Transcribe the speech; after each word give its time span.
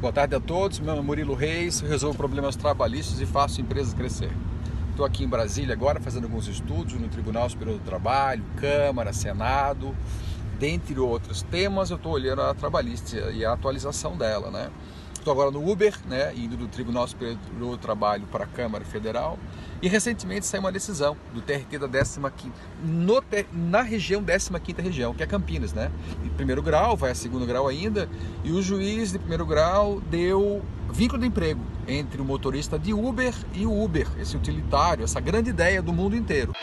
Boa 0.00 0.14
tarde 0.14 0.34
a 0.34 0.40
todos, 0.40 0.80
meu 0.80 0.94
nome 0.94 1.00
é 1.00 1.06
Murilo 1.06 1.34
Reis, 1.34 1.80
resolvo 1.80 2.16
problemas 2.16 2.56
trabalhistas 2.56 3.20
e 3.20 3.26
faço 3.26 3.60
empresas 3.60 3.92
crescer. 3.92 4.32
Estou 4.88 5.04
aqui 5.04 5.24
em 5.24 5.28
Brasília 5.28 5.74
agora 5.74 6.00
fazendo 6.00 6.24
alguns 6.24 6.48
estudos 6.48 6.94
no 6.94 7.06
Tribunal 7.08 7.50
Superior 7.50 7.76
do 7.76 7.84
Trabalho, 7.84 8.42
Câmara, 8.56 9.12
Senado, 9.12 9.94
dentre 10.58 10.98
outros 10.98 11.42
temas, 11.42 11.90
eu 11.90 11.98
estou 11.98 12.12
olhando 12.12 12.40
a 12.40 12.54
trabalhista 12.54 13.14
e 13.30 13.44
a 13.44 13.52
atualização 13.52 14.16
dela, 14.16 14.50
né? 14.50 14.70
Estou 15.20 15.34
agora 15.34 15.50
no 15.50 15.70
Uber, 15.70 15.94
né, 16.08 16.32
indo 16.34 16.56
do 16.56 16.66
Tribunal 16.66 17.06
Superior 17.06 17.36
do 17.52 17.76
Trabalho 17.76 18.26
para 18.32 18.44
a 18.44 18.46
Câmara 18.46 18.86
Federal. 18.86 19.38
E 19.82 19.86
recentemente 19.86 20.46
saiu 20.46 20.62
uma 20.62 20.72
decisão 20.72 21.14
do 21.34 21.42
TRT 21.42 21.78
da 21.78 21.86
15 21.86 22.20
no, 22.82 23.22
na 23.52 23.82
região 23.82 24.24
15 24.24 24.80
região, 24.80 25.12
que 25.12 25.22
é 25.22 25.26
Campinas, 25.26 25.74
né? 25.74 25.90
De 26.22 26.30
primeiro 26.30 26.62
grau, 26.62 26.96
vai 26.96 27.10
a 27.10 27.14
segundo 27.14 27.44
grau 27.44 27.68
ainda, 27.68 28.08
e 28.42 28.50
o 28.50 28.62
juiz 28.62 29.12
de 29.12 29.18
primeiro 29.18 29.44
grau 29.44 30.00
deu 30.10 30.62
vínculo 30.90 31.20
de 31.20 31.28
emprego 31.28 31.60
entre 31.86 32.22
o 32.22 32.24
motorista 32.24 32.78
de 32.78 32.94
Uber 32.94 33.34
e 33.52 33.66
o 33.66 33.84
Uber, 33.84 34.08
esse 34.18 34.34
utilitário, 34.38 35.04
essa 35.04 35.20
grande 35.20 35.50
ideia 35.50 35.82
do 35.82 35.92
mundo 35.92 36.16
inteiro. 36.16 36.54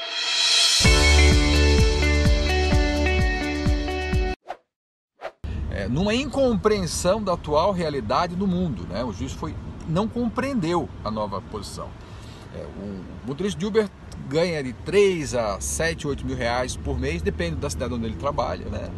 Numa 5.85 6.15
incompreensão 6.15 7.21
da 7.21 7.33
atual 7.33 7.71
realidade 7.71 8.35
do 8.35 8.47
mundo. 8.47 8.87
Né? 8.89 9.03
O 9.03 9.11
juiz 9.11 9.31
foi, 9.31 9.53
não 9.87 10.07
compreendeu 10.07 10.89
a 11.03 11.11
nova 11.11 11.41
posição. 11.41 11.89
É, 12.55 12.65
o 12.65 13.27
motorista 13.27 13.59
de 13.59 13.65
Uber 13.65 13.89
ganha 14.27 14.63
de 14.63 14.73
3 14.73 15.35
a 15.35 15.59
7, 15.59 16.07
8 16.07 16.25
mil 16.25 16.35
reais 16.35 16.75
por 16.75 16.99
mês, 16.99 17.21
depende 17.21 17.57
da 17.57 17.69
cidade 17.69 17.93
onde 17.93 18.05
ele 18.05 18.15
trabalha. 18.15 18.65
Né? 18.65 18.89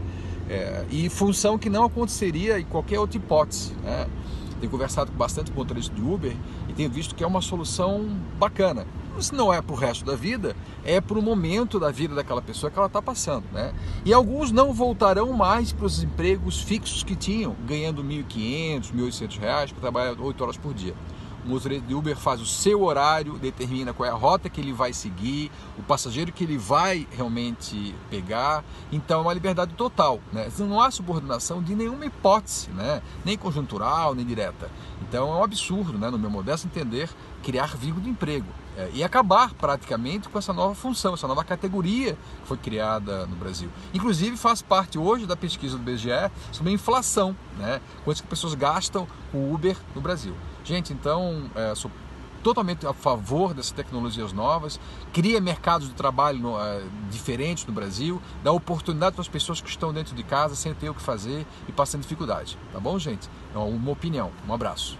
É, 0.50 0.86
e 0.90 1.10
função 1.10 1.58
que 1.58 1.70
não 1.70 1.84
aconteceria 1.84 2.60
em 2.60 2.66
qualquer 2.66 3.00
outra 3.00 3.18
hipótese. 3.18 3.74
Né? 3.84 4.08
Tenho 4.60 4.72
conversado 4.72 5.12
com 5.12 5.18
bastante 5.18 5.52
motoristas 5.52 5.96
de 5.96 6.02
Uber 6.02 6.36
e 6.68 6.74
tenho 6.74 6.90
visto 6.90 7.16
que 7.16 7.24
é 7.24 7.28
uma 7.28 7.42
solução 7.42 8.06
bacana 8.38 8.86
se 9.20 9.34
não 9.34 9.54
é 9.54 9.62
para 9.62 9.74
o 9.74 9.78
resto 9.78 10.06
da 10.06 10.16
vida, 10.16 10.56
é 10.84 11.02
para 11.02 11.18
o 11.18 11.22
momento 11.22 11.80
da 11.80 11.92
vida 11.92 12.16
daquela 12.16 12.42
pessoa 12.42 12.72
que 12.72 12.78
ela 12.78 12.88
está 12.88 13.02
passando. 13.02 13.46
Né? 13.52 13.74
E 14.06 14.14
alguns 14.14 14.52
não 14.52 14.74
voltarão 14.74 15.34
mais 15.34 15.72
para 15.72 15.86
os 15.86 16.02
empregos 16.02 16.62
fixos 16.62 17.04
que 17.04 17.16
tinham, 17.16 17.56
ganhando 17.66 18.02
R$ 18.02 18.24
1.500, 18.24 18.94
1.800 18.94 19.40
reais 19.40 19.72
para 19.72 19.82
trabalhar 19.82 20.20
8 20.20 20.44
horas 20.44 20.58
por 20.58 20.74
dia. 20.74 20.96
O 21.46 21.50
motorista 21.50 21.88
de 21.88 21.96
Uber 21.96 22.18
faz 22.18 22.42
o 22.42 22.46
seu 22.46 22.84
horário, 22.84 23.40
determina 23.40 23.94
qual 23.94 24.08
é 24.08 24.12
a 24.12 24.16
rota 24.16 24.50
que 24.50 24.60
ele 24.60 24.74
vai 24.74 24.92
seguir, 24.92 25.50
o 25.78 25.82
passageiro 25.82 26.34
que 26.34 26.44
ele 26.44 26.58
vai 26.58 27.08
realmente 27.12 27.96
pegar. 28.10 28.64
Então 28.92 29.20
é 29.20 29.24
uma 29.24 29.34
liberdade 29.34 29.74
total. 29.74 30.20
Né? 30.34 30.52
Não 30.60 30.82
há 30.82 30.92
subordinação 30.92 31.64
de 31.64 31.76
nenhuma 31.76 32.06
hipótese, 32.06 32.70
né? 32.72 33.02
nem 33.24 33.38
conjuntural, 33.38 34.14
nem 34.14 34.26
direta. 34.26 34.70
Então 35.02 35.32
é 35.32 35.36
um 35.38 35.44
absurdo, 35.44 35.98
né? 35.98 36.10
no 36.10 36.20
meu 36.20 36.30
modesto 36.30 36.68
entender, 36.68 37.10
criar 37.42 37.78
vínculo 37.78 38.04
de 38.04 38.10
emprego 38.10 38.48
é, 38.80 38.90
e 38.94 39.04
acabar 39.04 39.54
praticamente 39.54 40.30
com 40.30 40.40
essa 40.40 40.54
nova 40.54 40.74
função, 40.74 41.14
essa 41.14 41.28
nova 41.28 41.44
categoria 41.44 42.14
que 42.14 42.48
foi 42.48 42.58
criada 42.58 43.26
no 43.28 43.36
Brasil. 43.36 43.70
Inclusive 43.94 44.38
faz 44.38 44.62
parte 44.62 44.98
hoje 44.98 45.26
da 45.26 45.36
pesquisa 45.36 45.78
do 45.78 45.84
BGE 45.84 46.32
sobre 46.50 46.72
a 46.72 46.74
inflação, 46.74 47.36
né? 47.58 47.82
quanto 48.06 48.24
que 48.24 48.30
pessoas 48.30 48.54
gastam 48.54 49.06
com 49.34 49.54
Uber 49.54 49.76
no 49.94 50.00
Brasil. 50.00 50.34
Gente, 50.64 50.94
então, 50.94 51.52
é, 51.56 51.76
sou 51.76 51.92
totalmente 52.42 52.88
a 52.88 52.94
favor 52.94 53.54
dessas 53.54 53.72
tecnologias 53.72 54.32
novas, 54.32 54.80
cria 55.12 55.42
mercados 55.42 55.90
de 55.90 55.94
trabalho 55.94 56.40
no, 56.40 56.56
uh, 56.56 56.90
diferentes 57.12 57.66
no 57.66 57.74
Brasil, 57.74 58.22
dá 58.42 58.50
oportunidade 58.54 59.14
para 59.14 59.22
as 59.22 59.28
pessoas 59.28 59.60
que 59.60 59.70
estão 59.70 59.92
dentro 59.92 60.16
de 60.16 60.24
casa 60.24 60.56
sem 60.56 60.74
ter 60.74 60.90
o 60.90 60.94
que 60.94 61.02
fazer 61.02 61.46
e 61.68 61.72
passando 61.74 62.02
dificuldade. 62.02 62.58
Tá 62.72 62.80
bom, 62.80 62.98
gente? 62.98 63.30
É 63.54 63.58
uma 63.58 63.92
opinião. 63.92 64.32
Um 64.48 64.54
abraço. 64.54 64.98